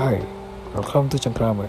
[0.00, 0.16] Hai,
[0.72, 1.68] welcome to Cengkrama.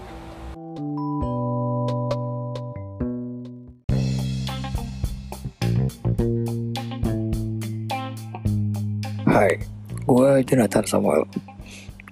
[9.28, 9.60] Hai,
[9.92, 11.28] gue Jonathan Samuel.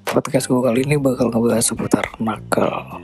[0.04, 3.00] Podcast gue kali ini bakal ngebahas seputar nakal.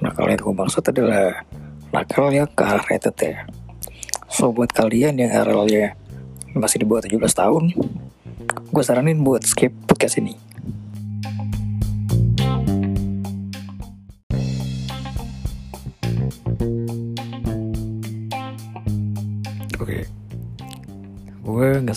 [0.00, 1.44] Nakal yang gue maksud adalah
[1.92, 3.44] nakal yang ke arah rated ya.
[4.32, 5.92] So buat kalian yang RL-nya
[6.56, 7.76] masih di bawah 17 tahun,
[8.48, 10.43] gue saranin buat skip podcast ini.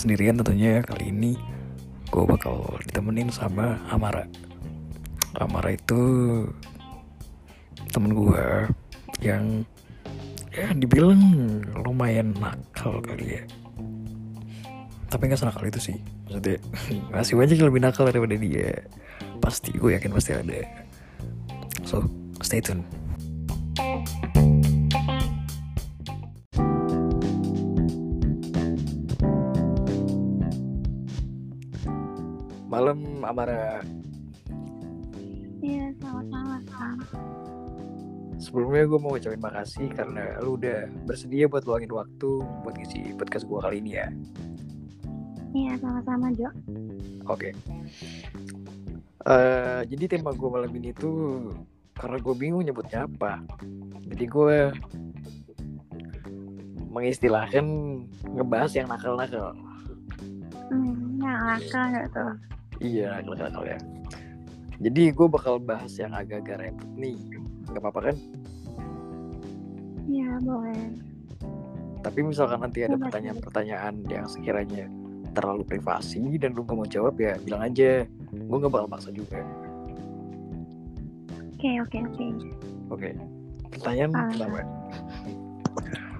[0.08, 1.36] Sendirian tentunya kali ini
[2.08, 4.24] gue bakal ditemenin sama Amara.
[5.36, 6.00] Amara itu
[7.92, 8.72] temen gue
[9.20, 9.68] yang
[10.48, 11.20] ya dibilang
[11.84, 13.44] lumayan nakal kali ya.
[15.12, 16.56] Tapi nggak senakal itu sih, maksudnya
[17.12, 18.88] masih banyak yang lebih nakal daripada dia.
[19.44, 20.64] Pasti gue yakin pasti ada.
[21.84, 22.08] So
[22.40, 22.80] stay tune.
[33.28, 33.84] Malam Amara.
[35.60, 37.04] Iya, sama-sama.
[38.40, 43.44] Sebelumnya gue mau ucapin makasih karena lu udah bersedia buat luangin waktu buat ngisi podcast
[43.44, 44.08] gue kali ini ya.
[45.52, 46.48] Iya, sama-sama Jo.
[47.28, 47.52] Oke.
[49.28, 51.52] Eh, jadi tema gue malam ini tuh
[52.00, 53.44] karena gue bingung nyebutnya apa.
[54.08, 54.72] Jadi gue
[56.96, 57.66] mengistilahkan
[58.24, 59.52] ngebahas yang nakal-nakal.
[60.72, 62.08] Hmm, yang nakal nggak
[62.78, 63.78] Iya, nakal-nakal ya.
[64.78, 67.18] Jadi gue bakal bahas yang agak-agak repot nih.
[67.68, 68.16] Gak apa-apa kan?
[70.06, 70.82] Iya, boleh.
[71.98, 74.86] Tapi misalkan nanti ada Iya, pertanyaan-pertanyaan yang sekiranya
[75.34, 78.06] terlalu privasi dan lu gak mau jawab ya bilang aja.
[78.30, 79.42] Gue gak bakal maksa juga.
[81.58, 82.26] Oke, oke, oke.
[82.88, 83.08] Oke.
[83.68, 84.30] Pertanyaan Ah.
[84.30, 84.60] pertama.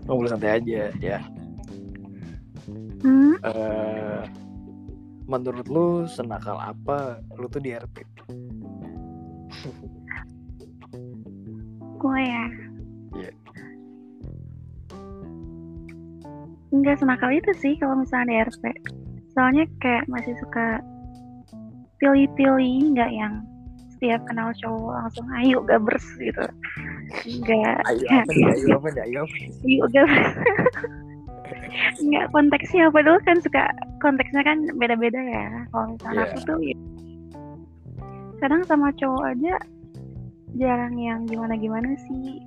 [0.05, 1.19] Ngobrol santai aja ya.
[2.99, 4.21] Hmm, Eh,
[5.29, 8.01] menurut lu senakal apa lu tuh di RP?
[11.99, 12.47] gue ya.
[13.19, 13.31] Iya.
[16.71, 18.65] Nggak senakal itu sih kalau misalnya di RP.
[19.35, 20.79] Soalnya kayak masih suka
[21.99, 23.43] pilih-pilih, nggak yang
[23.99, 26.45] setiap kenal cowok langsung ayo gabers gitu.
[27.43, 28.31] Nggak, Ayo apa?
[28.31, 28.89] Ayo apa?
[29.03, 29.23] Ayo
[29.67, 30.39] ayo gabers.
[31.99, 33.63] Nggak konteksnya apa dulu kan suka
[33.99, 35.47] konteksnya kan beda-beda ya.
[35.69, 36.29] Kalau misalnya Iya.
[36.29, 36.77] aku tuh ya,
[38.39, 39.55] kadang sama cowok aja
[40.55, 42.43] jarang yang gimana-gimana sih.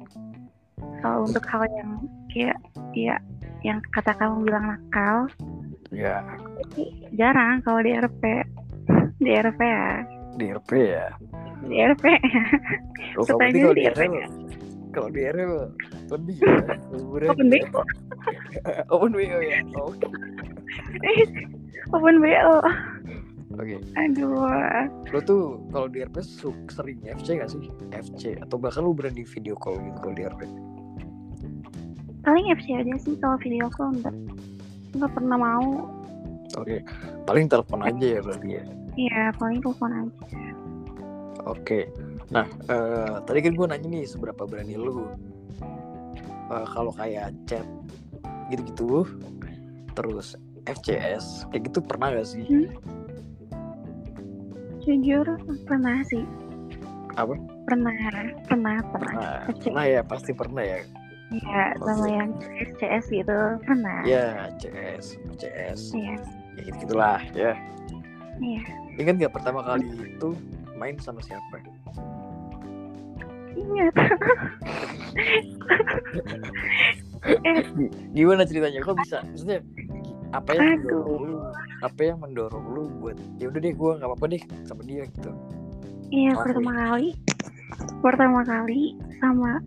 [1.02, 1.92] Kalau untuk hal yang
[2.30, 2.58] kayak
[2.94, 3.16] ya
[3.62, 5.30] yang kata kamu bilang nakal
[5.92, 6.24] Ya,
[6.56, 8.24] tapi jarang kalau di RP
[9.24, 9.92] di RP ya.
[10.40, 11.06] Di RP ya.
[11.62, 12.06] di RP
[13.20, 14.32] Oh, kalau di RP RL,
[14.92, 15.72] kalau di RL
[16.12, 16.76] lebih ya.
[17.32, 17.48] open.
[17.50, 17.82] BO
[18.94, 19.60] Open BO ya.
[19.80, 19.92] Oh,
[21.96, 22.56] open BO
[23.60, 23.84] Oke.
[24.00, 24.48] aduh
[25.12, 26.24] Lo tuh kalau di RP
[26.72, 27.68] sering FC gak sih?
[27.92, 30.42] FC atau bahkan lu berani video call gitu kalau di RP?
[32.22, 34.14] paling FC aja sih kalau video call enggak
[34.94, 35.90] nggak pernah mau
[36.60, 36.84] Oke.
[37.24, 38.64] Paling telepon aja ya berarti ya.
[39.00, 40.12] Iya, paling telepon aja.
[41.48, 41.88] Oke.
[42.32, 45.12] Nah, eh, tadi kan gue nanya nih seberapa berani lu
[46.52, 47.68] eh, kalau kayak chat
[48.48, 49.04] gitu-gitu,
[49.96, 52.44] terus FCS kayak gitu pernah gak sih?
[52.48, 52.68] Hmm?
[54.82, 55.28] Jujur,
[55.68, 56.24] pernah sih.
[57.20, 57.36] Apa?
[57.68, 57.94] Pernah,
[58.48, 59.14] pernah, pernah.
[59.14, 59.36] Pernah.
[59.52, 59.64] FCS.
[59.68, 60.80] Pernah ya, pasti pernah ya.
[61.32, 62.32] Iya, sama yang
[62.76, 64.04] SCS gitu, pernah.
[64.04, 66.16] Ya, CS, CS, Iya,
[66.60, 67.56] ya gitu gitulah ya.
[68.44, 68.64] iya.
[69.00, 70.36] Ingat gak pertama kali itu
[70.76, 71.64] main sama siapa?
[73.54, 73.94] Ingat.
[77.44, 78.80] eh, Gi- Gimana ceritanya?
[78.80, 79.18] Kok bisa?
[79.24, 79.60] Maksudnya
[80.32, 81.04] apa yang Aduh.
[81.04, 81.38] mendorong lu?
[81.82, 85.32] Apa yang mendorong lu buat ya udah deh gue nggak apa-apa deh sama dia gitu.
[86.10, 87.16] iya pertama kali.
[88.00, 88.82] Pertama kali
[89.18, 89.60] sama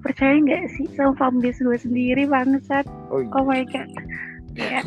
[0.00, 2.84] percaya nggak sih sama fanbase gue sendiri bangsat.
[3.08, 3.88] Oh iya, Oh my god.
[4.54, 4.80] Iya.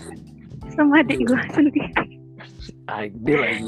[0.71, 1.89] Sama adik gue sendiri.
[2.91, 3.65] ide lagi.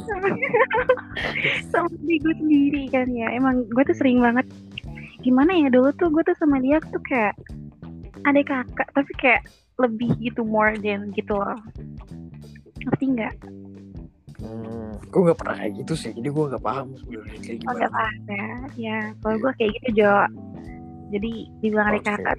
[1.72, 4.46] sama gue sendiri kan ya emang gue tuh sering banget
[5.24, 7.34] gimana ya dulu tuh gue tuh sama dia tuh kayak
[8.28, 9.42] adik kakak tapi kayak
[9.82, 11.58] lebih gitu more than gitu loh.
[12.84, 13.34] Ngerti nggak?
[14.44, 17.80] Hmm, gue nggak pernah kayak gitu sih, jadi gue nggak paham sebenarnya kayak oh gimana.
[17.80, 18.48] gak paham ya?
[18.76, 20.14] Ya kalau gue kayak gitu Jo.
[21.14, 21.32] Jadi
[21.62, 22.10] dibilang adik Oke.
[22.10, 22.38] kakak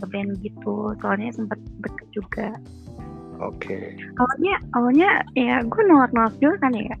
[0.00, 0.76] ngeband gitu.
[0.98, 2.48] Soalnya sempet deket juga.
[3.36, 3.92] Oke.
[4.16, 6.96] awalnya awalnya ya gue nolak nolak juga kan ya?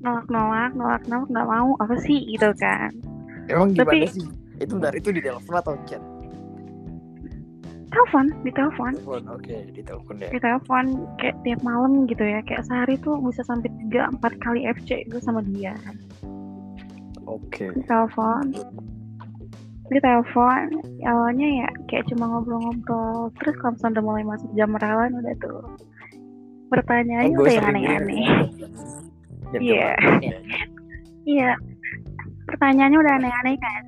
[0.00, 1.70] Nolak nolak nolak nolak nggak mau.
[1.82, 2.22] Apa sih?
[2.30, 3.09] Gitu kan
[3.50, 4.26] Emang gimana Tapi- sih?
[4.56, 6.02] Itu dari itu di telepon atau chat?
[7.90, 10.30] telepon di telepon Telepon, oke, di telepon ya.
[10.30, 10.84] di telepon
[11.18, 15.18] kayak tiap malam gitu ya kayak sehari tuh bisa sampai tiga empat kali FC gue
[15.18, 15.74] sama dia
[17.26, 17.66] Oke.
[17.68, 18.54] di telepon
[19.90, 20.70] di telepon
[21.02, 25.60] awalnya ya kayak cuma ngobrol-ngobrol terus kalau misalnya udah mulai masuk jam merawan udah tuh
[26.70, 28.26] pertanyaannya Oh, udah gue yang aneh-aneh
[29.58, 29.90] Iya.
[30.22, 30.34] ya.
[31.26, 31.50] iya
[32.50, 33.84] pertanyaannya udah aneh-aneh kan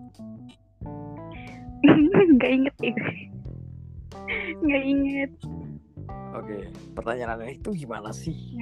[2.33, 3.15] nggak inget gue.
[4.63, 5.31] nggak inget
[6.33, 6.65] Oke,
[6.97, 8.57] pertanyaan aneh itu gimana sih?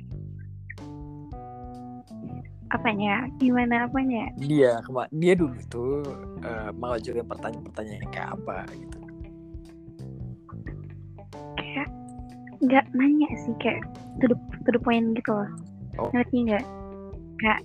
[2.70, 6.06] apanya gimana apanya Dia kema dia dulu tuh
[6.40, 8.98] eh, mengajukan pertanyaan-pertanyaan kayak apa gitu.
[11.56, 11.88] kayak
[12.60, 13.82] nggak nanya sih kayak
[14.18, 15.50] to the, to the point gitu loh
[15.98, 16.06] Oh.
[16.14, 16.64] ngerti nggak
[17.42, 17.58] kayak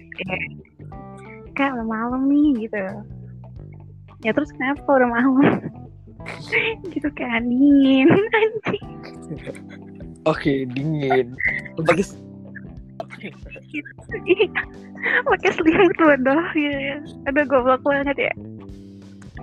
[1.56, 2.84] kak udah malam nih gitu.
[4.22, 5.60] Ya terus kenapa udah malam?
[6.94, 8.10] Gitu kan dingin
[8.40, 8.88] anjing.
[10.26, 11.38] Oke, dingin.
[11.86, 12.18] Bagus.
[14.26, 14.50] Iya,
[15.26, 16.98] pakai selimut bodoh ya
[17.30, 18.34] aduh goblok banget ya.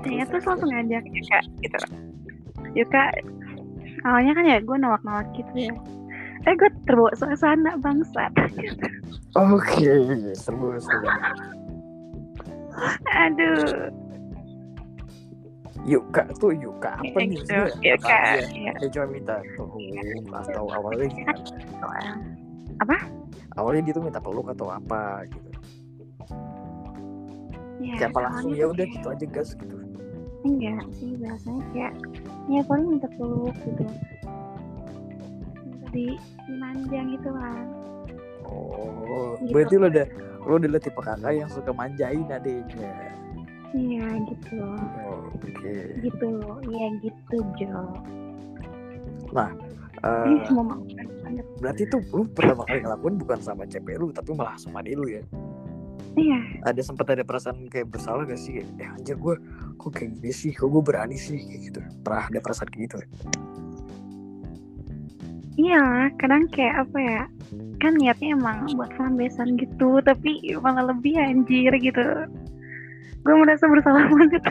[0.06, 1.79] Ya terus langsung ngajak ya kak gitu.
[2.75, 3.11] Ya kak
[4.03, 5.75] awalnya kan ya gue nolak-nolak gitu ya.
[6.43, 8.32] Eh gue terbawa suasana bangsat.
[9.38, 9.94] Oke,
[10.35, 11.06] seru seru.
[13.06, 13.90] Aduh
[15.82, 17.34] Yuk kak tuh yuk kak apa nih?
[17.34, 17.58] gitu.
[17.58, 18.22] Apa kak
[18.54, 19.82] ya Dia cuma minta peluk
[20.30, 21.42] atau awalnya gimana?
[22.78, 22.96] Apa?
[23.58, 25.50] Awalnya dia tuh minta peluk atau apa gitu.
[27.82, 29.74] ya Siapa langsung ya udah gitu aja gas gitu.
[30.42, 31.92] enggak sih biasanya kayak
[32.46, 33.82] ya paling minta peluk gitu
[35.62, 36.06] minta di
[36.46, 37.66] dimanjang gitu kan
[38.44, 39.50] Oh, Gitu.
[39.50, 40.06] berarti lo udah
[40.43, 42.93] lo udah tipe kakak yang suka manjain adiknya.
[43.73, 44.59] iya gitu
[45.41, 45.75] Oke.
[46.03, 46.29] gitu
[46.69, 47.79] iya gitu Jo
[50.03, 54.35] Eh, ini semua banget berarti tuh lu pertama kali ngelakuin bukan sama cewek lu tapi
[54.35, 55.23] malah sama adik lu ya.
[56.19, 58.67] iya Ada sempat ada perasaan kayak bersalah gak sih?
[58.67, 59.39] Eh anjir gue
[59.79, 60.50] kok kayak gini sih?
[60.50, 61.81] Kok gue berani sih kayak gitu?
[62.03, 62.97] Pernah ada perasaan kayak gitu?
[62.99, 63.06] ya?
[65.53, 65.83] iya
[66.19, 67.23] kadang kayak apa ya
[67.82, 72.05] kan niatnya emang buat fambesan gitu tapi malah lebih anjir gitu.
[73.23, 74.43] Gue merasa bersalah banget.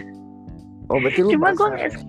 [0.91, 1.99] Oh berarti lu Cuma gua merasa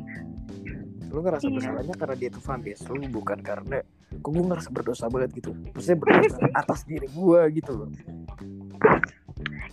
[1.12, 1.54] lu ngerasa Iya.
[1.60, 3.84] bersalahnya karena dia tuh fanbase lu bukan karena
[4.16, 5.52] kok gue ngerasa berdosa banget gitu.
[5.76, 7.88] Maksudnya berdosa atas diri gue gitu loh.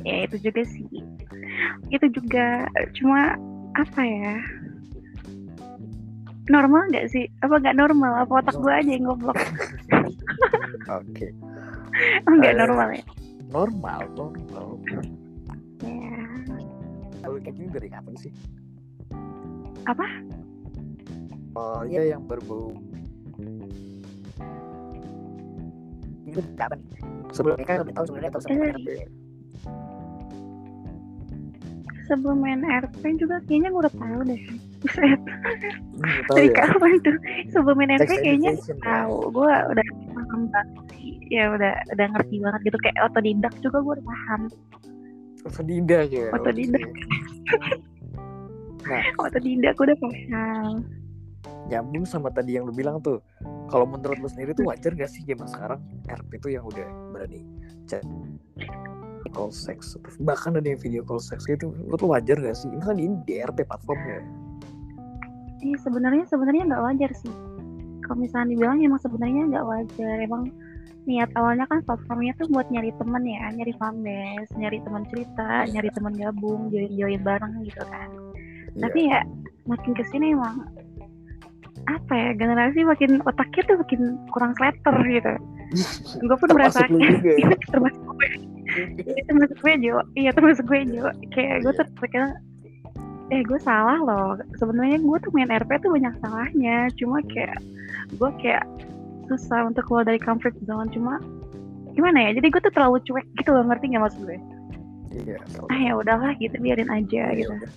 [0.03, 0.85] Ya itu juga sih.
[1.89, 3.39] Itu juga cuma
[3.73, 4.35] apa ya?
[6.51, 7.25] Normal nggak sih?
[7.39, 8.27] Apa nggak normal?
[8.27, 9.39] Apa otak gue aja yang goblok
[10.91, 11.27] oke.
[12.25, 12.57] Oh, nggak Eh.
[12.57, 13.03] normal ya?
[13.49, 14.67] normal normal.
[15.81, 16.21] Ya.
[17.19, 18.31] Kalau kayak gini dari kapan sih?
[19.83, 20.05] Apa?
[21.51, 22.71] oh iya yang berbau
[26.23, 26.77] itu kapan?
[27.29, 29.07] Sebelumnya kan udah tahu sebenarnya atau sebelum Eh.
[32.05, 34.41] Sebelum main RP juga kayaknya gue udah tahu deh.
[34.79, 35.19] Buset,
[35.99, 36.55] Hmm, tahu dari ya?
[36.55, 37.17] kapan tuh?
[37.51, 38.75] Sebelum main RP kayaknya ya.
[38.79, 39.15] tahu.
[39.29, 39.87] Gue udah
[40.29, 42.77] paham sih ya udah udah ngerti banget gitu.
[42.85, 44.41] Kayak otodidak juga gue udah paham.
[45.49, 46.27] Otodidak ya?
[46.31, 46.89] Otodidak.
[48.77, 48.99] oke.
[49.25, 50.73] otodidak gue udah paham.
[51.69, 53.21] Nyambung sama tadi yang lu bilang tuh
[53.69, 57.45] kalau menurut lu sendiri tuh wajar gak sih zaman sekarang RP tuh yang udah berani
[57.85, 58.01] chat
[59.33, 59.93] call sex?
[60.17, 62.69] Bahkan ada yang video call sex gitu lu wajar gak sih?
[62.69, 64.25] Ini kan ini di RP platformnya
[65.59, 67.33] Iya sebenarnya sebenarnya nggak wajar sih.
[68.09, 70.17] Kalau misalnya dibilang emang sebenarnya nggak wajar.
[70.17, 70.49] Emang
[71.05, 75.89] niat awalnya kan platformnya tuh buat nyari temen ya, nyari fanbase, nyari teman cerita, nyari
[75.93, 78.09] teman gabung, join join bareng gitu kan.
[78.73, 78.81] Iya.
[78.89, 79.19] Tapi ya
[79.69, 80.65] makin ke sini emang
[81.85, 84.01] apa ya generasi makin otaknya tuh makin
[84.33, 85.33] kurang sleter gitu.
[86.25, 87.45] Gue pun juga ya?
[87.77, 88.29] termasuk gue,
[89.05, 91.09] Iya, termasuk gue Jo, iya termasuk gue Jo.
[91.33, 92.33] Kayak gue tuh terkadang
[93.29, 94.29] eh gue salah loh.
[94.57, 96.89] Sebenarnya gue tuh main RP tuh banyak salahnya.
[96.97, 97.57] Cuma kayak
[98.13, 98.65] gue kayak
[99.25, 100.89] susah untuk keluar dari comfort zone.
[100.89, 101.21] Cuma
[101.93, 102.41] gimana ya?
[102.41, 103.63] Jadi gue tuh terlalu cuek gitu loh.
[103.63, 104.39] Ngerti nggak maksud gue?
[105.09, 105.37] Iya
[105.73, 107.49] ah ya udahlah gitu biarin aja Iya, gitu.
[107.49, 107.71] udah.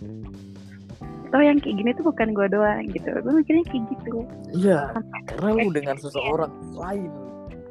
[1.32, 3.08] oh yang kayak gini tuh bukan gue doang gitu.
[3.08, 4.16] Gue mikirnya kayak gitu.
[4.52, 4.78] Iya
[5.26, 7.08] karena lu dengan seseorang lain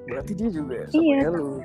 [0.10, 1.18] berarti dia juga sama Iya.
[1.30, 1.62] lu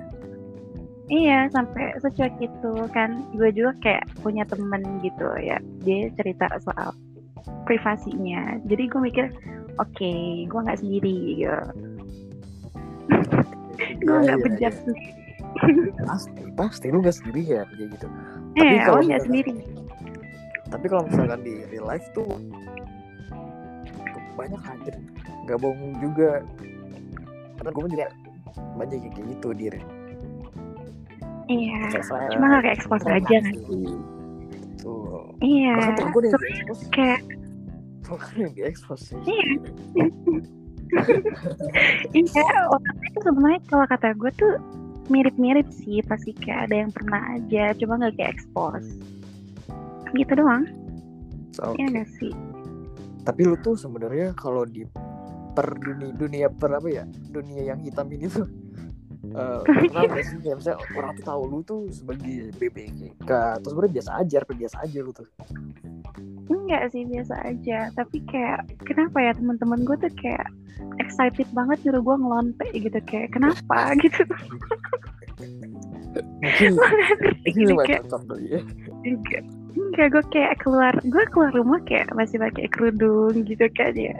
[1.06, 3.22] iya sampai secuek itu kan.
[3.32, 5.58] Gue juga kayak punya temen gitu ya.
[5.82, 6.90] Dia cerita soal
[7.64, 8.58] privasinya.
[8.66, 9.26] Jadi gue mikir
[9.76, 10.10] oke
[10.44, 11.58] gue nggak sendiri gitu.
[14.02, 14.80] Gue Iya, nggak iya, bejat iya.
[14.82, 15.10] sendiri.
[16.00, 16.86] Pasti pasti.
[16.88, 18.06] Lu gak sendirian kayak gitu.
[18.56, 19.52] Tapi Eh, kalau oh nggak sendiri.
[20.66, 22.26] tapi kalau misalkan di real life tuh
[24.34, 24.94] banyak anjir.
[25.46, 26.42] Nggak bohong juga.
[27.56, 28.06] Karena gue juga
[28.76, 29.88] banyak yang kayak gitu di real
[31.46, 31.78] Iya.
[32.34, 33.54] Cuma nggak kayak expose aja kan.
[34.82, 35.74] tuh Iya.
[35.78, 36.82] bahkan gue udah expose.
[36.90, 37.20] kayak
[38.06, 39.18] bahkan yang di expose sih.
[39.26, 39.46] Iya.
[42.14, 44.52] iya orangnya tuh sebenarnya kalau kata gue tuh
[45.06, 48.88] mirip-mirip sih pasti kayak ada yang pernah aja cuma nggak kayak expose.
[50.14, 50.66] Gitu doang.
[51.54, 52.32] So, ya nggak sih?
[53.26, 54.86] Tapi lu tuh sebenarnya kalau di
[55.56, 57.04] per dunia dunia per apa ya?
[57.30, 58.46] Dunia yang hitam ini tuh
[59.34, 63.30] pernah nggak sih kayak misalnya orang tuh tahu lu tuh sebagai BBGK
[63.60, 65.28] terus sebenarnya biasa aja RP biasa aja lu tuh.
[66.46, 67.78] Enggak sih biasa aja.
[67.94, 70.46] Tapi kayak kenapa ya teman-teman gue tuh kayak
[71.02, 73.78] excited banget nyuruh gue ngelonte gitu kayak kenapa?
[74.04, 74.22] gitu.
[76.40, 76.72] Mungkin
[77.44, 78.02] ini kayak
[78.46, 78.60] ya.
[79.04, 79.42] Enggak
[79.76, 84.16] enggak gue kayak keluar gue keluar rumah kayak masih pakai kerudung gitu kan ya.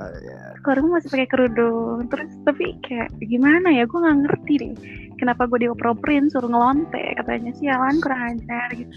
[0.00, 0.51] Ah, ya.
[0.62, 2.06] Keluar rumah masih pakai kerudung.
[2.08, 3.84] Terus tapi kayak gimana ya?
[3.84, 4.74] Gue nggak ngerti deh
[5.22, 8.96] kenapa gue dioper-operin suruh ngelonte katanya sialan kurang ajar gitu.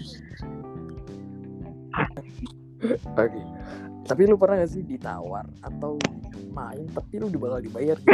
[3.14, 3.40] Oke.
[4.06, 5.94] Tapi lu pernah gak sih ditawar atau
[6.50, 7.94] main tapi lu bakal dibayar?
[7.94, 8.10] Gitu?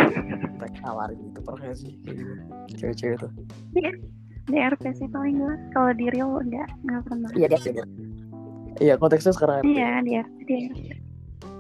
[0.61, 1.93] Mereka nawarin gitu pernah gak sih?
[2.77, 3.33] Cewek-cewek tuh.
[4.43, 7.29] di RP sih paling gue kalau di real enggak nggak pernah.
[7.33, 7.73] Iya dia sih.
[8.83, 10.49] Iya konteksnya sekarang iya di RP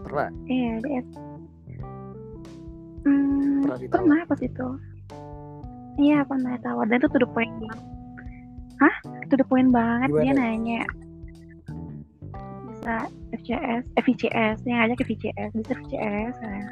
[0.04, 0.28] pernah?
[0.50, 1.31] Iya di RP
[3.76, 4.68] hmm, Pernah pernah pas itu.
[6.00, 7.80] Iya pernah tawar dan itu tuh the point banget.
[8.80, 8.94] Hah?
[9.28, 10.40] To the point banget dia Gimana?
[10.40, 10.82] nanya.
[12.72, 12.96] Bisa
[13.36, 16.64] FCS eh VCS yang aja ke VCS bisa VCS nah.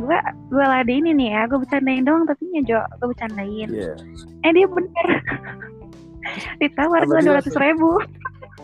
[0.00, 1.42] gue gue ladenin nih ya.
[1.50, 2.80] Gue bercandain doang tapi nya Jo.
[3.02, 3.68] Gue bercandain.
[3.68, 3.92] Iya.
[4.46, 5.08] eh dia bener.
[6.62, 7.98] Ditawar gue dia dua ratus ribu.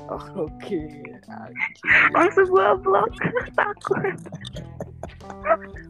[0.07, 0.87] Oh, Oke.
[0.87, 1.19] Anjir.
[2.15, 3.11] langsung gue blok.
[3.59, 4.15] Takut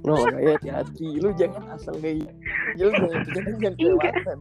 [0.07, 1.09] Lu makanya hati-hati.
[1.19, 2.31] Lu jangan asal gaya.
[2.78, 4.14] Lu jangan jangan jangan Enggak.
[4.14, 4.38] kelewatan.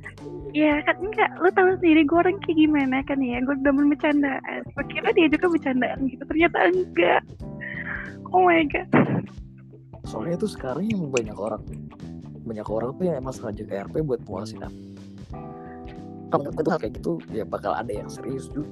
[0.56, 4.62] Iya kan enggak, lu tahu sendiri gue orang kayak gimana kan ya, gue demen bercandaan.
[4.72, 7.22] Gue kira dia juga bercandaan gitu, ternyata enggak.
[8.32, 8.88] Oh my god.
[10.06, 11.60] Soalnya tuh sekarang yang banyak orang
[12.46, 14.80] banyak orang tuh yang emang sengaja ke RP buat puasin apa.
[16.30, 18.70] Kalau hal kayak gitu ya bakal ada yang serius juga.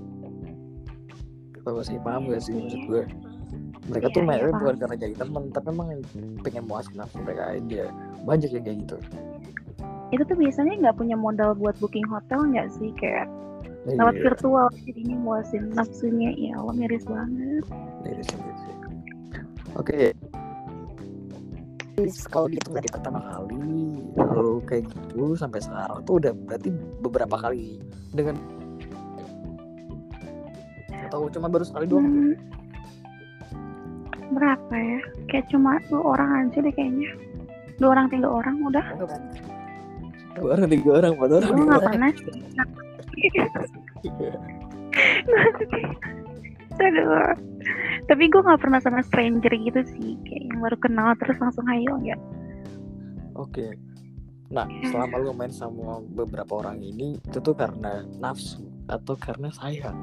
[1.57, 3.03] Kita masih paham gak sih maksud gue?
[3.83, 5.87] Mereka tuh Iya, mainnya iya, bukan karena jadi temen, tapi emang
[6.39, 7.83] pengen muasin nafsu mereka aja.
[8.23, 8.97] Banyak yang kayak gitu.
[10.09, 13.27] Itu tuh biasanya nggak punya modal buat booking hotel nggak sih kayak
[13.83, 17.63] lewat Iya, virtual jadinya muasin nafsunya ya Allah miris banget.
[18.01, 18.75] dari sini sih.
[19.75, 19.99] Oke.
[21.93, 23.59] Terus Kalau dihitung dari pertama kali
[24.13, 27.77] lalu kayak gitu sampai sekarang tuh udah berarti beberapa kali
[28.09, 28.33] dengan
[31.05, 32.33] atau cuma baru sekali doang Hmm.
[34.33, 34.99] Berapa ya?
[35.29, 37.09] Kayak cuma dua orang aja deh kayaknya.
[37.77, 38.85] Dua orang tiga orang udah.
[38.97, 39.21] Enggak,
[40.37, 42.11] dua orang tiga orang empat orang Gue nggak orang pernah.
[46.81, 47.33] Aduh.
[48.03, 51.95] Tapi gue nggak pernah sama stranger gitu sih, kayak yang baru kenal terus langsung hayo
[52.03, 52.17] ya.
[53.37, 53.65] oke
[54.53, 59.97] nah selama lu main sama beberapa orang ini itu tuh karena nafsu atau karena sayang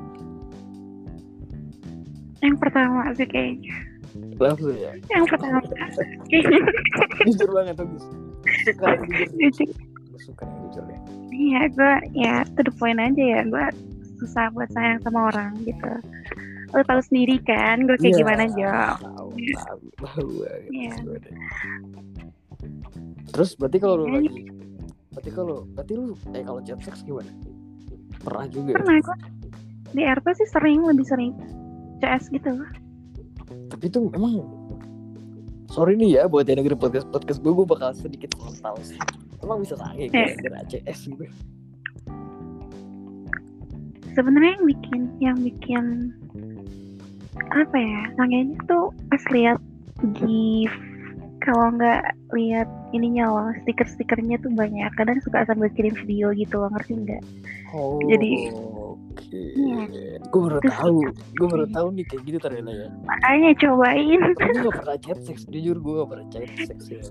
[2.41, 3.69] Yang pertama sih kayaknya.
[4.12, 5.59] Nafsu ya Yang pertama.
[7.26, 7.87] jujur banget tuh
[8.64, 9.05] suka yang
[9.38, 9.69] jujur
[10.19, 11.00] suka yang jujur ya
[11.31, 13.40] Iya, gue ya to the point aja ya.
[13.43, 13.64] Gue
[14.19, 15.88] susah buat sayang sama orang gitu.
[16.71, 18.69] Lo tahu sendiri kan, gue kayak Iya, gimana Jo?
[19.00, 20.95] tahu tahu tahu banget Iya.
[23.31, 24.14] terus berarti kalau lu Iya.
[24.21, 24.31] lagi
[25.11, 27.31] berarti kalau berarti lu eh kalau chat seks gimana
[28.21, 28.76] pernah juga ya?
[28.76, 29.17] Pernah gue
[29.90, 31.33] di RP sih sering, lebih sering
[31.99, 32.52] CS gitu.
[33.81, 34.45] Tapi itu emang
[35.67, 39.01] sorry nih ya buat yang dengerin podcast podcast gue gue bakal sedikit frontal sih
[39.41, 40.13] emang bisa sange Eh.
[40.13, 41.25] gara-gara CS gitu
[44.11, 45.85] Sebenarnya yang bikin, yang bikin
[47.55, 48.01] apa ya?
[48.19, 49.57] Sangenya tuh pas lihat
[50.13, 50.75] GIF
[51.41, 52.05] kalau nggak
[52.37, 57.23] lihat ininya loh stiker-stikernya tuh banyak kadang suka sambil kirim video gitu loh ngerti nggak
[57.73, 58.51] oh Jadi-
[59.31, 60.19] Iya.
[60.19, 60.99] gue baru tahu
[61.39, 62.87] gue baru tahu nih kayak gitu ternyata ya.
[63.07, 64.21] Makanya cobain.
[64.35, 67.03] Gue gak pernah chat seks jujur gue gak pernah chat seks ya.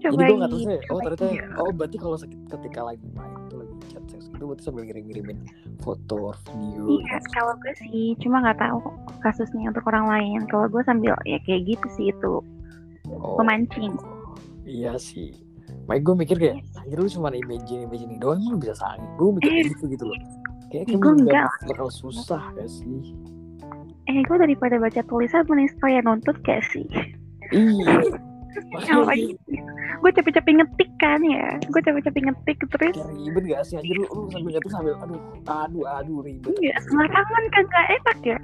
[0.00, 1.26] Jadi cobain gue gak tahu sih, oh ternyata,
[1.60, 5.38] oh berarti kalau sek- ketika lagi main tuh lagi chat seks itu berarti sambil ngirim-ngirimin
[5.80, 6.82] foto, video.
[7.00, 8.78] iya kalau gue sih cuma nggak tahu
[9.20, 10.40] kasusnya untuk orang lain.
[10.48, 12.40] Kalau gue sambil ya kayak gitu sih itu.
[13.12, 13.92] Oh, memancing.
[14.64, 15.36] Iya sih.
[15.86, 19.28] Makanya gue mikir kayak anjir lu cuma imagine imagine doang emang lu bisa sange gue
[19.38, 20.18] mikir gitu gitu loh
[20.68, 21.50] kayak Gue kayak enggak.
[21.66, 23.14] bakal susah gak sih.
[24.06, 26.86] Eh gue daripada baca tulisan mending sekalian nuntut gak sih?
[27.50, 28.02] iya.
[29.04, 29.36] Lagi
[29.96, 31.60] gue capek-capek ngetik kan ya.
[31.68, 32.94] Gue capek-capek ngetik terus.
[32.94, 33.76] Kayak ribet gak sih?
[33.76, 36.54] Anjir lu, lu sambil ngetik sambil aduh aduh aduh ribet.
[36.56, 38.38] Iya, sembarangan kagak enak ya.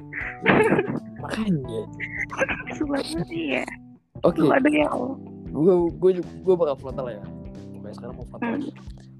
[1.18, 1.80] Makanya.
[2.76, 3.64] Sembarangan iya.
[4.22, 4.38] Oke.
[4.38, 5.16] Lu ada ya Allah.
[5.48, 7.22] Gue gue gue bakal frontal ya.
[7.72, 8.68] Pokoknya sekarang mau frontal Hmm.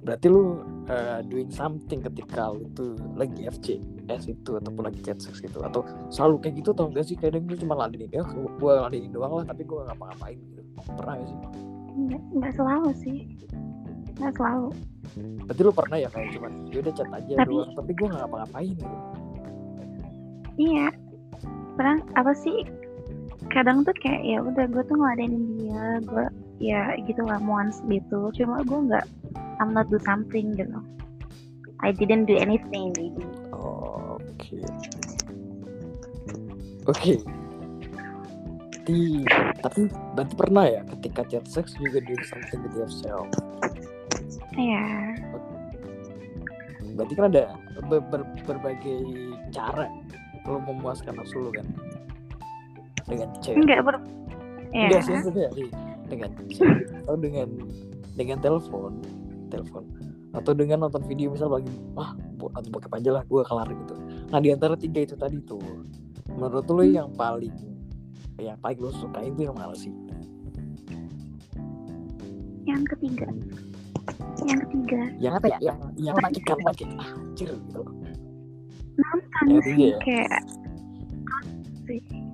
[0.03, 0.59] Berarti lu
[0.91, 5.63] uh, doing something ketika lu tuh lagi FCS itu ataupun lagi chat sex gitu.
[5.63, 7.15] Atau selalu kayak gitu tau gak sih?
[7.15, 10.61] Kadang gue cuma ladenin ya gue ladenin doang lah tapi gue gak ngapa-ngapain gitu.
[10.99, 11.39] Pernah gak sih?
[11.93, 13.19] Enggak, enggak selalu sih.
[14.19, 14.69] Enggak selalu.
[15.47, 18.21] Berarti lu pernah ya kayak cuma ya udah chat aja Tapi- doang tapi gue gak
[18.27, 18.97] ngapa-ngapain gitu.
[20.59, 20.87] Iya.
[21.79, 22.59] Kadang apa sih?
[23.55, 26.27] Kadang tuh kayak ya udah gue tuh ngeladenin dia Gue
[26.59, 28.35] ya gitu lah once gitu.
[28.35, 29.07] Cuma gue nggak
[29.61, 30.81] I'm not do something gitu
[31.83, 33.27] I didn't do anything baby
[34.43, 34.59] Oke.
[36.91, 37.15] Oke.
[38.83, 39.23] Di,
[39.63, 39.87] tapi
[40.19, 43.31] berarti pernah ya ketika chat sex juga doing something with yourself.
[44.59, 45.15] Iya
[46.99, 47.55] Berarti kan ada
[47.87, 48.99] ber- ber- berbagai
[49.55, 49.87] cara
[50.43, 51.67] lo memuaskan nafsu lo kan.
[53.07, 53.63] Dengan cewek.
[53.63, 53.97] Enggak ber
[54.75, 55.69] Iya Enggak sih maksudnya sih.
[56.11, 57.49] Dengan cewek atau dengan
[58.19, 58.93] dengan telepon,
[59.53, 59.85] telepon
[60.33, 61.69] atau dengan nonton video misal lagi
[62.01, 63.95] ah nonton bokep aja lah gue kelar gitu.
[64.33, 65.61] Nah di antara tiga itu tadi tuh
[66.33, 67.53] menurut lo yang paling
[68.41, 69.93] yang paling lo suka itu yang mana sih?
[72.63, 73.29] Yang ketiga
[74.47, 75.59] Yang ketiga Yang apa ya?
[75.61, 77.83] Yang yang menyakitkan lagi anjir gitu.
[78.97, 79.99] Nonton Yang sih ya?
[80.01, 80.41] kayak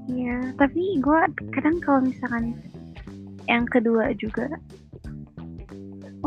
[0.09, 1.21] Iya Tapi gue
[1.57, 2.55] kadang kalau misalkan
[3.49, 4.47] Yang kedua juga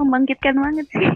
[0.01, 1.07] Membangkitkan banget sih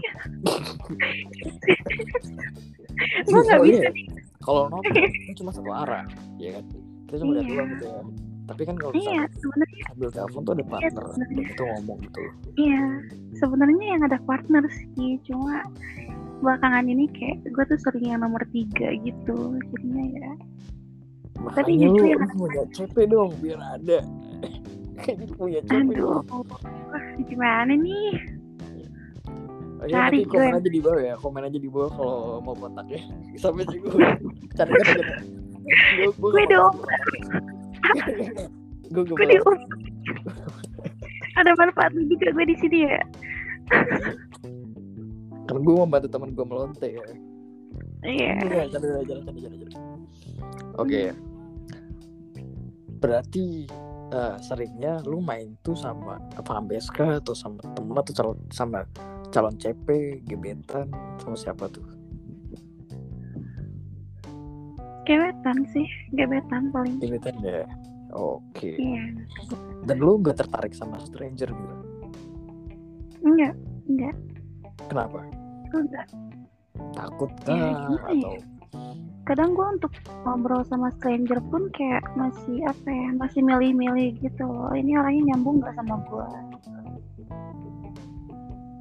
[3.26, 3.90] Gue gak Soalnya bisa
[4.38, 4.94] Kalau nonton
[5.38, 6.64] cuma satu arah, ya kan?
[7.04, 7.52] Kita cuma lihat Iya.
[7.52, 8.00] doang gitu ya.
[8.46, 11.34] Tapi kan kalau Iya sebenarnya sambil telepon tuh ada partner sebenarnya.
[11.36, 12.20] dan itu ngomong gitu.
[12.56, 12.82] Iya
[13.34, 15.54] Sebenarnya yang ada partner sih Cuma
[16.38, 20.30] Belakangan ini kayak Gue tuh sering yang nomor tiga gitu Jadinya ya
[21.34, 23.98] Tapi Makanya justru yang- lu punya CP dong biar ada.
[24.96, 26.46] Kayak gitu punya CP Aduh dong.
[27.24, 28.08] Gimana nih
[29.86, 30.58] Oke, Cari nanti komen gue.
[30.58, 33.00] aja di bawah ya, komen aja di bawah kalau mau kontak ya.
[33.42, 33.94] Sampai sih gue
[34.52, 35.04] cari kan aja.
[36.12, 36.74] Gue Gue dong.
[38.88, 39.56] Gue gue Gue
[41.36, 43.00] Ada manfaatnya juga gue di sini ya
[45.46, 47.04] Karena gue membantu teman gue melonte ya.
[48.02, 49.56] Iya Iya, cari cari cari cari cari.
[49.64, 49.74] cari.
[50.76, 51.02] Oke.
[52.96, 53.46] Berarti
[54.08, 58.86] eh, seringnya lu main tuh sama apa ambeska atau sama temen atau sama
[59.36, 59.86] calon CP,
[60.24, 60.88] gebetan
[61.20, 61.84] sama siapa tuh?
[65.04, 65.84] Gebetan sih
[66.16, 67.68] Gebetan paling Gebetan ya.
[68.16, 68.80] Oke.
[68.80, 69.12] Iya
[69.84, 71.76] Dan lu gak tertarik sama stranger gitu?
[73.28, 73.52] Enggak
[73.92, 74.16] Enggak
[74.88, 75.28] Kenapa?
[75.68, 76.08] Enggak
[76.96, 78.24] Takut Ya, gimana ya?
[78.24, 78.34] atau
[79.28, 79.92] Kadang gue untuk
[80.24, 85.60] ngobrol sama stranger pun kayak masih apa ya Masih milih-milih gitu loh Ini orangnya nyambung
[85.60, 86.28] gak sama gue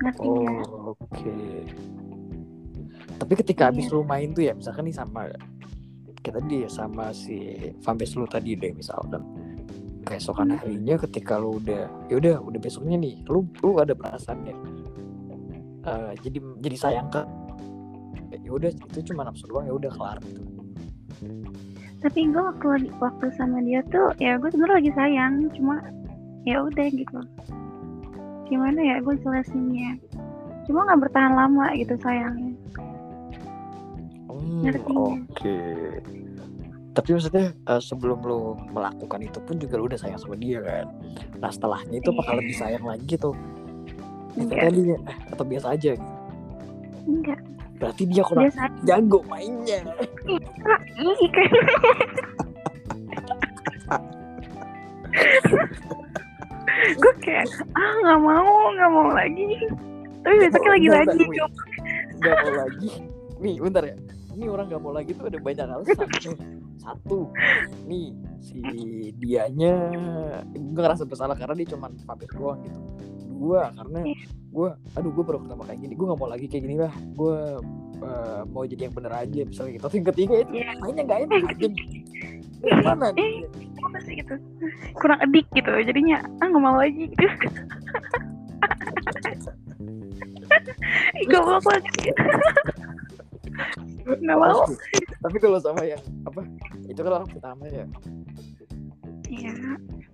[0.05, 0.67] Ngerti Oh, nggak?
[0.93, 1.33] oke.
[3.15, 3.93] Tapi ketika habis Iya.
[3.93, 5.25] lu main tuh ya, misalkan nih sama
[6.17, 9.21] kita dia sama si fanbase lu tadi deh misalkan
[10.01, 10.57] keesokan Hmm.
[10.57, 14.53] harinya ketika lu udah ya udah udah besoknya nih lu lu ada perasaannya
[15.85, 17.21] Eh, jadi jadi sayang ke
[18.35, 20.41] ya udah itu cuma nafsu doang ya udah kelar gitu
[21.99, 22.65] Tapi gue waktu
[22.95, 25.77] waktu sama dia tuh ya gue sebenarnya lagi sayang cuma
[26.41, 27.17] ya udah gitu.
[28.45, 29.97] Gimana ya gue jelasinnya?
[30.65, 32.53] Cuma nggak bertahan lama gitu sayangnya.
[34.25, 35.57] Hmm, Ngerti oke
[36.95, 40.87] tapi maksudnya eh, sebelum lu melakukan itu pun juga lu udah sayang sama dia kan
[41.43, 42.39] nah setelahnya itu bakal Iya.
[42.39, 43.15] lebih sayang lagi
[44.35, 46.07] Enggak, tadi ya, eh, atau biasa aja gitu.
[47.03, 47.39] enggak.
[47.75, 49.79] berarti dia kurang Biasa jago mainnya
[56.95, 59.43] gue kayak ah nggak mau nggak mau lagi.
[60.25, 61.49] Tapi besoknya lagi Bentar, lagi bentar,
[62.15, 62.37] nggak.
[62.41, 62.89] Mau lagi.
[63.37, 63.95] Nih bentar ya.
[64.35, 66.35] Ini orang nggak mau lagi tuh ada banyak alasan nih
[66.77, 67.19] satu.
[67.85, 68.05] Nih
[68.39, 68.59] si
[69.15, 69.73] dianya
[70.51, 72.79] gue ngerasa bersalah karena dia cuma pamit doang gitu.
[73.35, 74.27] Dua karena Iya.
[74.49, 75.93] gue aduh gue baru ketemu kayak gini.
[75.93, 77.37] Gue nggak mau lagi kayak gini lah gue
[77.95, 79.83] eh, mau jadi yang bener aja misalnya gitu.
[79.87, 80.69] Tapi yang ketiga itu Iya.
[80.79, 81.67] mainnya nggak enak aja
[82.65, 83.05] gimana?
[83.13, 83.33] Nih
[83.95, 84.35] apa sih gitu
[84.99, 87.27] kurang edik gitu jadinya ah nggak mau lagi gitu
[91.15, 91.83] Ih, goblok banget
[94.19, 94.67] nggak mau
[95.23, 96.43] Tapi kalau sama yang apa?
[96.85, 97.87] Itu kan orang pertama ya.
[99.31, 99.55] iya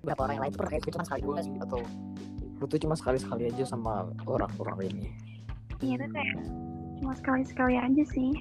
[0.06, 1.80] Berapa orang yang lain tuh pernah kayak gitu cuma sekali dua sih atau
[2.62, 5.10] lu tuh cuma sekali-sekali aja sama orang-orang ini.
[5.82, 6.38] iya tuh kayak
[7.02, 8.32] cuma sekali sekali aja sih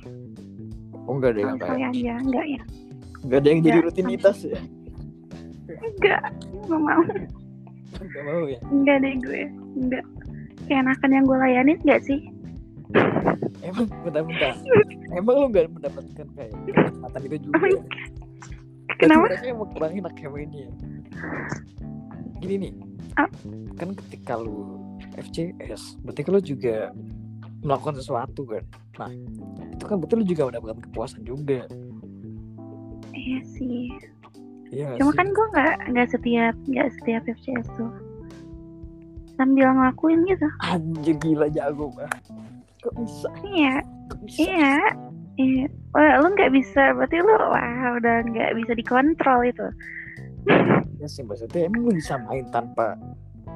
[1.09, 2.63] Oh enggak ada sekali yang sekali aja enggak ya
[3.25, 3.89] enggak ada yang jadi Enggak.
[3.89, 4.61] rutinitas ya.
[5.79, 6.23] Enggak
[6.67, 7.03] nggak mau
[8.01, 8.59] Enggak mau ya.
[8.71, 9.43] enggak deh gue
[9.77, 10.05] enggak
[10.67, 12.21] keenakan yang gue layanin enggak sih
[13.61, 14.57] Emang bentar-bentar.
[15.13, 17.55] Emang lu enggak mendapatkan kayak kesempatan itu juga.
[17.69, 17.83] ya?
[18.99, 19.25] Kenapa?
[19.31, 20.71] Mereka emang kurang enak sama ini ya.
[22.41, 22.73] Gini nih.
[23.15, 23.29] Ah.
[23.77, 24.81] Kan ketika lu
[25.15, 26.75] FCS, berarti kan lu juga
[27.61, 28.65] melakukan sesuatu kan.
[28.99, 29.11] Nah,
[29.71, 31.69] itu kan betul lu juga mendapatkan kepuasan juga.
[33.13, 33.93] iya sih
[34.71, 35.19] Iya cuma sih?
[35.19, 37.91] kan gue nggak nggak setiap nggak setiap FCS tuh
[39.35, 42.23] sambil ngelakuin gitu anjir gila jago banget.
[42.81, 43.29] Kok bisa?
[43.51, 43.75] iya
[44.09, 44.39] Kok bisa?
[44.41, 44.75] iya
[45.37, 49.67] iya Wah, lu nggak bisa berarti lu wah udah nggak bisa dikontrol itu
[51.01, 52.95] Ya sih maksudnya emang lu bisa main tanpa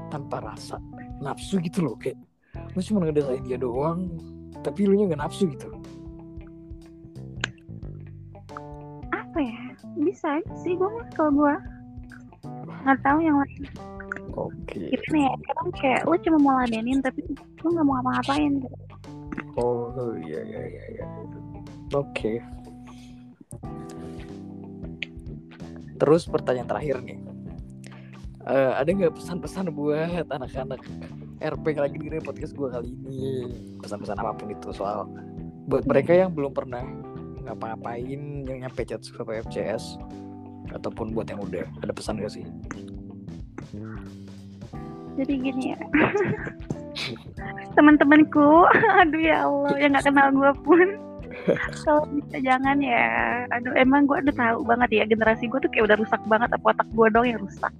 [0.08, 0.80] tanpa rasa
[1.20, 2.16] nafsu gitu loh kayak
[2.72, 4.08] lu cuma ngedesain dia doang
[4.60, 5.68] tapi lu nya nggak nafsu gitu
[9.12, 9.63] apa ya
[9.98, 11.54] bisa sih gue mah kalau gue
[12.84, 13.62] nggak tahu yang lain.
[14.34, 14.90] Oke.
[14.90, 17.20] Gimana ya kadang kayak lu cuma mau ladenin tapi
[17.62, 18.52] lu nggak mau ngapa-ngapain.
[18.60, 18.78] Gitu.
[19.54, 21.04] oh iya iya iya iya.
[21.94, 22.42] Oke.
[25.94, 27.18] Terus pertanyaan terakhir nih.
[28.44, 30.82] Eh, ada nggak pesan-pesan buat anak-anak
[31.40, 33.48] RP yang lagi dengerin podcast gue kali ini?
[33.80, 35.08] Pesan-pesan apa pun itu soal
[35.64, 36.84] buat mereka yang belum pernah
[37.44, 40.00] ngapa-ngapain yang nyampe chat sampai FCS
[40.72, 42.44] ataupun buat yang udah ada pesan gak sih?
[45.14, 45.78] Jadi gini ya.
[47.78, 48.66] Teman-temanku
[49.02, 50.88] aduh ya Allah yang nggak kenal gue pun.
[51.84, 53.44] Kalau bisa jangan ya.
[53.54, 56.66] Aduh emang gue udah tahu banget ya generasi gue tuh kayak udah rusak banget apa
[56.66, 57.74] otak gue dong yang rusak.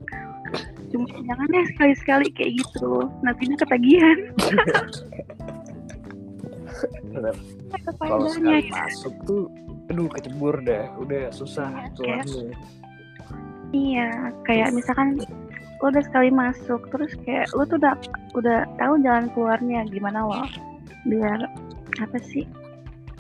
[0.95, 3.11] Cuma jangan ya sekali-sekali kayak gitu.
[3.23, 4.19] Nantinya ketagihan
[7.13, 7.33] kalau
[7.99, 9.43] faedahnya sekali ya masuk tuh
[9.93, 12.43] aduh kecebur dah udah susah Iya, keluarnya
[13.75, 14.09] iya
[14.49, 15.21] kayak misalkan
[15.83, 17.95] lu udah sekali masuk terus kayak lu tuh udah
[18.33, 20.49] udah tahu jalan keluarnya gimana loh
[21.05, 21.45] biar
[22.01, 22.49] apa sih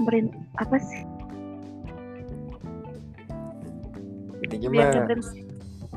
[0.02, 1.02] berin apa sih?
[4.42, 5.40] Intinya biar mah berhenti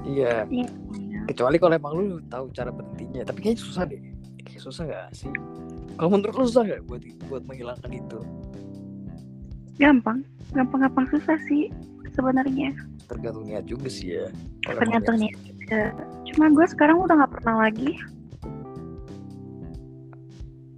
[0.05, 0.33] iya.
[0.51, 0.67] Iya.
[1.31, 4.01] kecuali kalau emang lu tahu cara berhentinya tapi kayaknya susah deh.
[4.43, 5.31] Kayak susah gak sih
[5.97, 8.19] kalau menurut lu susah gak buat buat menghilangkan itu?
[9.81, 10.21] Gampang.
[10.53, 11.73] Gampang-gampang susah sih
[12.13, 12.73] sebenarnya.
[13.09, 14.29] Tergantung niat juga sih ya.
[14.65, 15.81] Tergantung niat- juga.
[16.31, 17.97] Cuma gue sekarang udah nggak pernah lagi.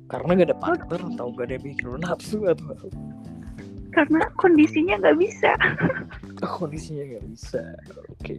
[0.10, 2.74] Karena gak ada partner atau gak ada lu nafsu atau
[3.90, 5.52] karena kondisinya nggak bisa.
[6.62, 7.64] Kondisinya gak bisa.
[8.16, 8.38] Oke.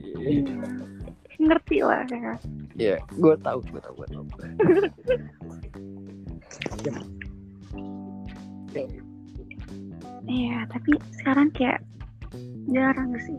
[1.37, 2.35] Ngerti lah ya.
[2.79, 4.25] Ya gue tahu gue tahu gue tahu
[6.81, 6.97] Ya,
[10.25, 11.85] iya tapi sekarang kayak
[12.73, 13.37] jarang sih.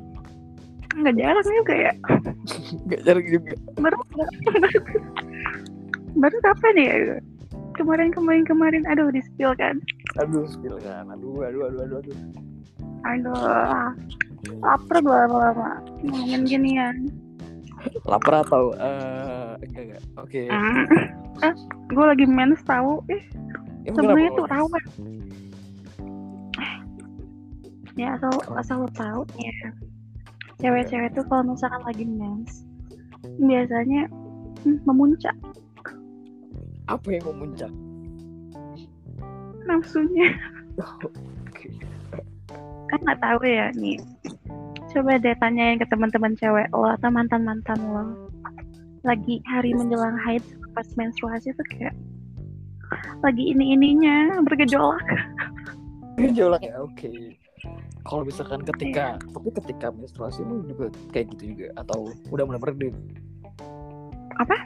[0.93, 1.93] Nggak jarang juga ya.
[2.91, 3.53] Gak jarang juga.
[3.81, 3.97] Baru
[6.21, 6.93] baru kapan ya?
[7.73, 9.81] Kemarin kemarin kemarin aduh di spill kan.
[10.21, 11.09] Aduh spill kan.
[11.09, 12.17] Aduh aduh aduh aduh, aduh.
[13.07, 13.89] aduh
[14.61, 15.81] lapar gue lama-lama.
[16.05, 16.95] Ngomongin ginian.
[18.05, 20.01] Lapar atau eh enggak enggak.
[20.19, 20.45] Oke
[21.41, 21.55] ah eh,
[21.89, 23.21] gue lagi mens tahu eh
[23.81, 24.85] Emang sebenarnya tuh rawan.
[27.97, 29.53] Ya asal asal lo tahu ya.
[30.61, 32.61] Cewek-cewek tuh kalau misalkan lagi mens
[33.41, 34.05] biasanya
[34.61, 35.33] hmm, memuncak.
[36.85, 37.71] Apa yang memuncak?
[39.65, 40.29] Nafsunya.
[42.89, 43.97] Kan nggak tahu ya nih.
[44.93, 48.30] Coba deh tanyain ke teman-teman cewek lo atau mantan mantan lo
[49.01, 50.45] lagi hari menjelang haid
[50.77, 51.95] pas menstruasi tuh kayak
[53.25, 55.01] lagi ini ininya bergejolak.
[56.21, 57.11] Gejolak ya oke.
[58.01, 62.89] Kalau misalkan ketika tapi ketika menstruasi lu juga kayak gitu juga atau udah mulai mereda
[64.41, 64.57] Apa?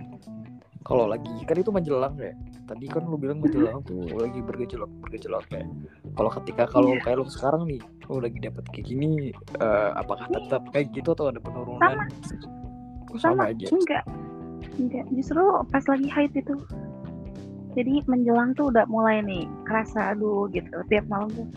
[0.86, 2.34] kalau lagi kan itu menjelang ya.
[2.66, 5.66] Tadi kan lu bilang menjelang tuh lagi bergejolak bergejolak ya.
[6.14, 10.62] Kalau ketika kalau kayak lu sekarang nih lu lagi dapet kayak gini eh, apakah tetap
[10.70, 11.82] kayak gitu atau ada penurunan?
[13.10, 13.68] Oh, sama, sama aja?
[13.72, 14.06] enggak
[14.78, 16.56] enggak justru pas lagi haid itu.
[17.76, 21.48] Jadi menjelang tuh udah mulai nih kerasa aduh gitu tiap malam tuh.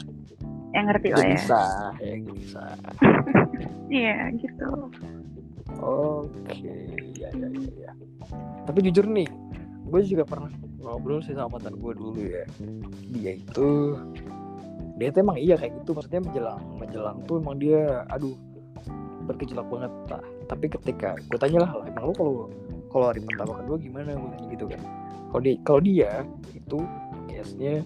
[0.75, 1.31] Yang ngerti lah ya.
[1.35, 1.63] bisa.
[2.03, 2.65] Ya bisa.
[3.89, 4.93] Iya gitu.
[5.81, 6.53] Oke,
[7.17, 7.93] ya, ya, ya, ya.
[8.69, 9.25] Tapi jujur nih,
[9.89, 10.53] gue juga pernah
[10.85, 12.45] ngobrol sih sama mantan gue dulu ya.
[13.17, 13.97] Dia itu
[15.01, 15.97] dia tuh emang iya kayak gitu.
[15.97, 18.37] Maksudnya menjelang menjelang tuh emang dia aduh
[19.29, 22.35] bergejolak banget lah tapi ketika gue tanya lah emang lo kalau
[22.89, 24.11] kalau hari pertama kedua gimana
[24.49, 24.81] gitu kan.
[25.29, 26.13] Kalau dia kalau dia
[26.57, 26.79] itu
[27.29, 27.85] case nya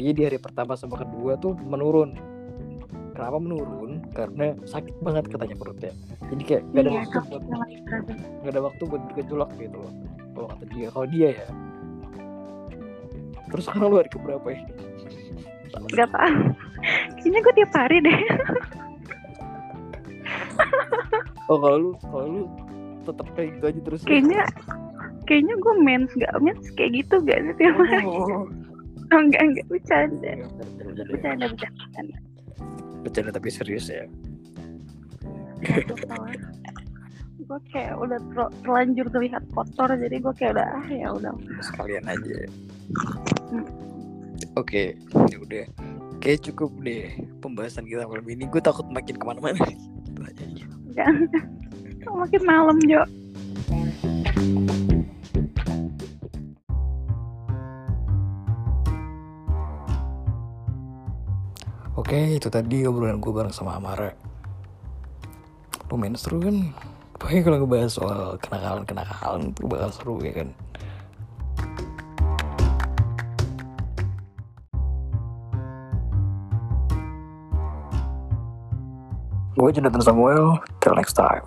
[0.00, 2.16] dia di hari pertama sama kedua tuh menurun.
[3.12, 4.00] Kenapa menurun?
[4.16, 5.92] Karena sakit banget katanya perutnya.
[6.32, 7.44] Jadi kayak gak ada Iya, waktu sakit buat
[8.40, 9.92] gak ada waktu buat bergejolak gitu loh.
[10.32, 11.48] Kalau kata dia kalau dia ya.
[13.50, 14.60] Terus sekarang lu hari keberapa ya
[15.90, 16.34] Gak tau.
[17.20, 18.20] Kayaknya gue tiap hari deh.
[21.50, 22.42] oh kalau lu kalau lu
[23.02, 24.08] tetap kayak gitu aja terus ya?
[24.08, 24.42] Kayaknya
[25.24, 28.06] kayaknya gue mens gak mens kayak gitu gak sih tiap hari?
[28.06, 28.44] oh.
[29.10, 30.32] Oh, enggak enggak bercanda.
[30.38, 31.46] Bercanda, bercanda.
[31.50, 32.16] Bercanda
[33.02, 33.30] bercanda.
[33.34, 34.06] Tapi serius ya
[37.40, 42.04] gue kayak udah ter- terlanjur terlihat kotor jadi gue kayak udah ah ya udah sekalian
[42.06, 42.46] aja
[43.50, 43.66] Hmm.
[44.54, 44.94] oke
[45.26, 45.66] ya udah
[46.14, 47.10] Oke cukup deh
[47.40, 50.44] pembahasan kita malam ini gue takut makin ke mana-mana Gitu aja.
[50.94, 51.26] jangan
[52.08, 53.02] makin malam Jo?
[61.98, 64.08] Oke itu tadi obrolan gue bareng sama Amara.
[65.92, 66.72] Lumayan seru kan?
[67.18, 70.48] Pokoknya kalau ngebahas soal kenakalan-kenakalan itu bakal seru ya kan?
[79.60, 81.44] Gue Jonathan Samuel Till next time